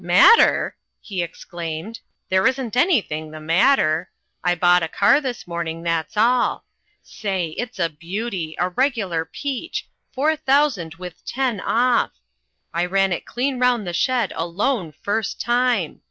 [0.03, 1.99] "Matter!" he exclaimed.
[2.29, 4.09] "There isn't anything the matter!
[4.43, 6.65] I bought a car this morning, that's all.
[7.03, 12.13] Say, it's a beauty, a regular peach, four thousand with ten off.
[12.73, 15.99] I ran it clean round the shed alone first time.